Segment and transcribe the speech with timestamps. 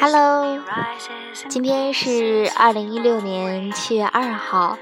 [0.00, 0.58] Hello，
[1.50, 4.78] 今天是二零一六年七月二号，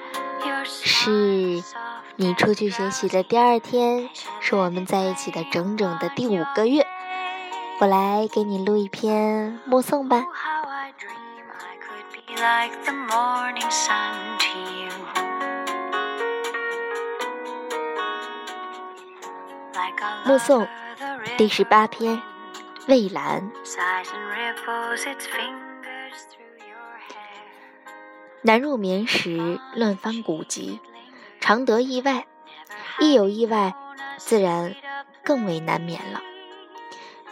[0.65, 1.61] 是
[2.15, 6.87] 你出去学习的第二天，是我们在一起的整整的第五个月。
[7.81, 10.25] 我来给你录一篇目送吧。
[20.25, 20.69] 目送
[21.37, 22.21] 第十八篇，
[22.89, 23.49] 蔚蓝。
[28.43, 30.81] 难入眠时乱翻古籍，
[31.39, 32.25] 常得意外；
[32.99, 33.75] 一有意外，
[34.17, 34.75] 自然
[35.23, 36.21] 更为难眠了。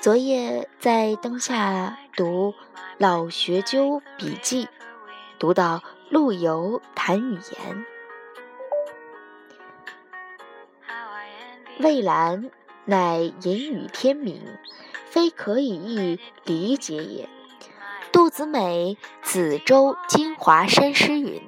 [0.00, 2.54] 昨夜在灯下读
[2.98, 4.68] 老学究笔记，
[5.40, 7.86] 读到陆游谈语言，
[11.80, 12.48] 蔚蓝
[12.88, 14.40] 乃隐语天明，
[15.06, 17.28] 非可以易理解也。
[18.12, 18.96] 杜子美
[19.28, 21.42] 《梓州金华山诗》云：“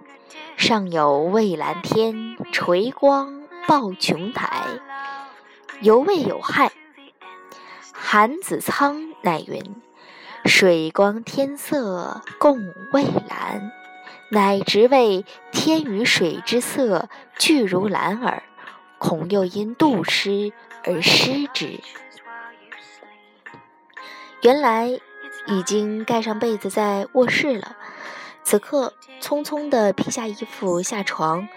[0.59, 4.67] 上有蔚蓝天，垂光抱琼台，
[5.81, 6.73] 犹未有害。”
[7.95, 9.63] 韩子苍乃云
[10.45, 12.59] ：“水光天色共
[12.93, 13.71] 蔚蓝，
[14.33, 18.43] 乃直谓天与水之色俱如蓝耳，
[18.99, 20.53] 恐又因杜诗
[20.85, 21.81] 而失之。”
[24.43, 24.89] 原来
[25.47, 27.77] 已经盖上被子在卧室了，
[28.45, 31.49] 此刻匆匆地披下衣服下床，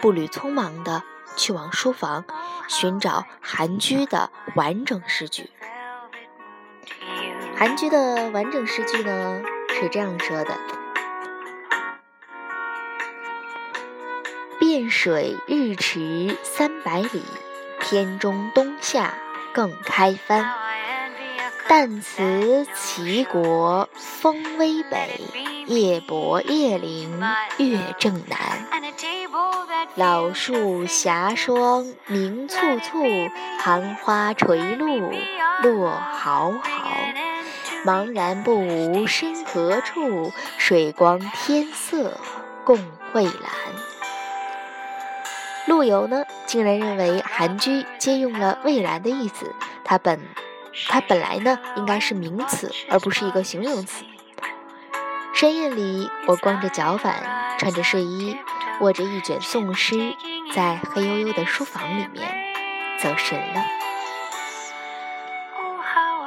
[0.00, 1.02] 步履匆忙地
[1.36, 2.24] 去往书房
[2.68, 5.50] 寻找韩居的完整诗句。
[7.56, 9.42] 韩居的完整诗句呢
[9.80, 10.54] 是这样说的
[14.60, 17.22] ：“汴水日驰三百里，
[17.90, 19.14] 天中冬夏
[19.54, 20.46] 更开帆。
[21.66, 25.18] 旦辞齐国风微北，
[25.68, 27.18] 夜泊夜陵
[27.56, 28.38] 月正南。
[29.94, 35.10] 老树霞霜明簇簇，寒花垂露
[35.62, 36.90] 落毫毫。”
[37.86, 42.20] 茫然不无身何处，水光天色
[42.66, 42.76] 共
[43.14, 43.32] 蔚蓝。
[45.68, 50.18] 陆游呢，竟然认为韩居借用了蔚蓝的意思，它本
[50.88, 54.04] 它本来呢应该是名词，而不是一个形容词。
[55.34, 58.36] 深夜里，我光着脚板，穿着睡衣，
[58.80, 60.14] 握着一卷宋诗，
[60.54, 62.26] 在黑黝黝的书房里面
[63.00, 63.62] 走神了。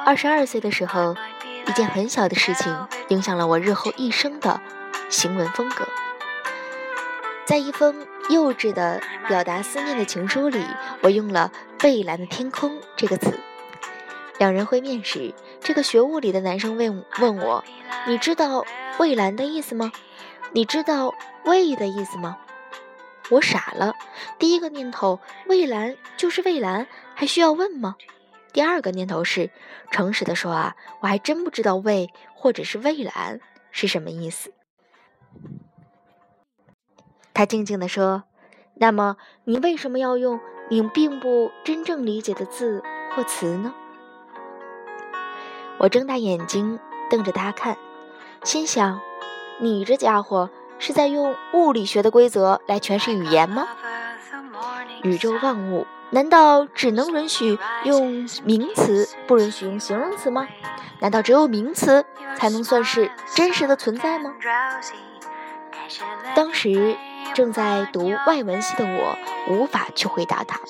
[0.06, 1.16] 二十二岁的时候。
[1.64, 2.76] 一件很小的事情，
[3.08, 4.60] 影响了我日后一生的
[5.08, 5.86] 行文风格。
[7.44, 10.64] 在一封幼稚的表达思念的情书里，
[11.02, 11.50] 我用了
[11.82, 13.38] “蔚蓝的天空”这个词。
[14.38, 17.64] 两人会面时，这个学物理的男生问问我
[18.06, 18.64] ：“你知道
[18.96, 19.92] ‘蔚蓝’的意思吗？
[20.52, 21.14] 你知道
[21.44, 22.38] ‘蔚’的意思吗？”
[23.30, 23.94] 我傻了。
[24.38, 27.96] 第一个念头，“蔚蓝”就是“蔚蓝”，还需要问吗？
[28.52, 29.50] 第二个念头是，
[29.90, 33.40] 诚实的说啊，我还真不知道“蔚”或者是“蔚蓝”
[33.72, 34.52] 是什么意思。
[37.34, 38.24] 他静静地说
[38.74, 42.82] ：“那么你为什么要用你并不真正理解的字
[43.14, 43.72] 或词呢？”
[45.78, 46.78] 我睁大眼睛
[47.10, 47.76] 瞪着他看，
[48.44, 49.00] 心想
[49.60, 53.66] ：“你这家伙是在用物理学的规则来诠释语言吗？
[55.02, 60.46] 宇宙万物。”难道只能允许用名词，不允许用形容词吗？
[61.00, 62.04] 难道只有名词
[62.36, 64.34] 才能算是真实的存在吗？
[66.36, 66.94] 当时
[67.34, 69.16] 正在读外文系的我，
[69.48, 70.60] 无法去回答他。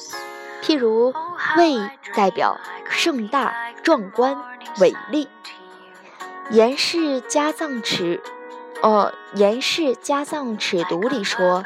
[0.63, 1.13] 譬如
[1.57, 1.77] “蔚”
[2.15, 2.59] 代表
[2.89, 4.37] 盛大、壮观、
[4.79, 5.29] 伟丽，
[6.53, 8.23] 《颜氏家藏尺》
[8.87, 11.65] 哦，《颜氏家藏尺牍》里说。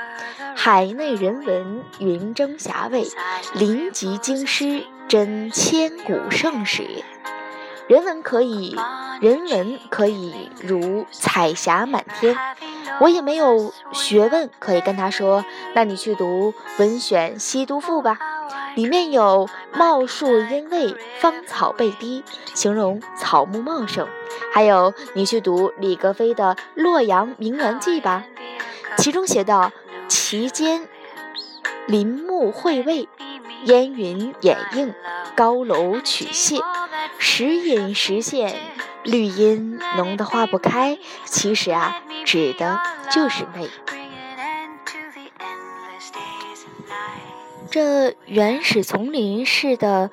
[0.58, 3.06] 海内人文云蒸霞蔚，
[3.52, 7.04] 临极京师真千古盛史也。
[7.88, 8.76] 人文可以，
[9.20, 12.36] 人文可以如彩霞满天。
[13.00, 15.44] 我也没有学问可以跟他说，
[15.74, 18.18] 那你去读《文选西都赋》吧，
[18.74, 22.24] 里面有茂树阴蔚，芳草被滴，
[22.54, 24.08] 形容草木茂盛。
[24.52, 28.24] 还有，你去读李格非的《洛阳名园记》吧，
[28.98, 29.72] 其中写道。
[30.08, 30.88] 其间，
[31.86, 33.08] 林木晦蔚，
[33.64, 34.94] 烟云掩映，
[35.34, 36.62] 高楼曲榭，
[37.18, 38.56] 时隐时现，
[39.02, 40.98] 绿荫浓得化不开。
[41.24, 42.80] 其实啊，指的
[43.10, 43.68] 就是美。
[47.70, 50.10] 这原始丛林似的，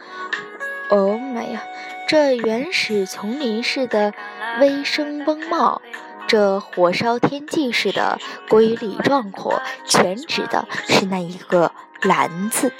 [0.90, 1.62] 哦妈呀！
[2.08, 4.14] 这原始丛林式的
[4.60, 5.82] 微生翁茂，
[6.28, 8.20] 这火烧天际似的
[8.50, 11.72] 瑰丽壮阔，全指的是那一个
[12.04, 12.74] “蓝”字。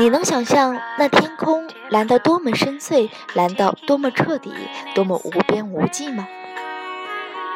[0.00, 4.52] 你能想象那天空蓝得多么深邃，蓝到多么彻底，
[4.94, 6.26] 多么无边无际吗？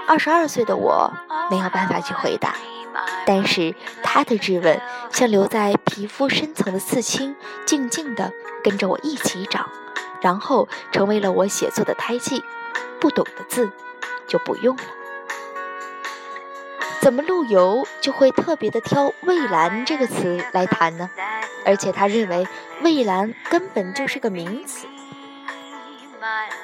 [0.07, 1.13] 二十二岁的我
[1.51, 2.55] 没有办法去回答，
[3.27, 3.75] 但是
[4.05, 4.81] 他的质问
[5.11, 7.35] 像留在皮肤深层的刺青，
[7.67, 8.33] 静静地
[8.63, 9.69] 跟着我一起长，
[10.21, 12.45] 然后成为了我写作的胎记。
[13.01, 13.71] 不懂的字
[14.27, 14.83] 就不用了。
[17.01, 21.09] 怎么陆游就会特别的挑“蔚蓝”这个词来谈呢？
[21.69, 22.49] 而且他认为
[22.81, 24.87] “蔚蓝”根本就是个名词，“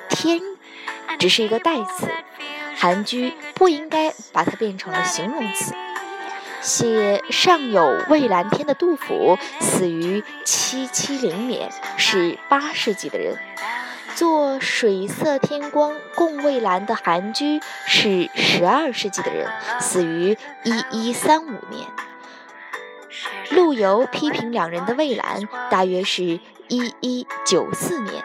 [0.08, 0.40] 天”
[1.20, 2.08] 只是一个代词。
[2.74, 5.74] 韩居不应该把它变成了形容词。
[6.62, 13.36] 写“上有蔚蓝天”的杜甫死于七七零年，是八世纪的人；
[14.14, 19.46] 做“水色天光共蔚蓝”的韩居是十二世纪的人，
[19.80, 21.86] 死于一一三五年。
[23.50, 28.24] 陆游批评两人的蔚蓝，大约是一一九四年。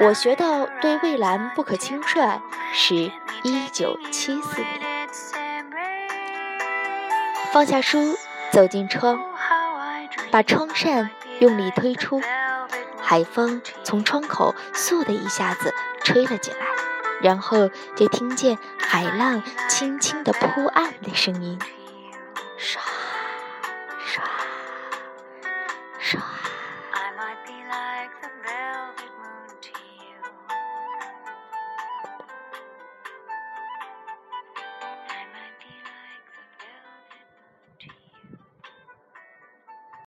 [0.00, 2.40] 我学到对蔚蓝不可轻率，
[2.72, 2.94] 是
[3.42, 5.08] 一九七四年。
[7.52, 8.16] 放下书，
[8.50, 9.20] 走进窗，
[10.30, 11.10] 把窗扇
[11.40, 12.20] 用力推出，
[13.00, 16.66] 海风从窗口嗖的一下子吹了进来，
[17.20, 21.58] 然后就听见海浪轻轻的扑岸的声音。
[27.68, 29.11] like the velvet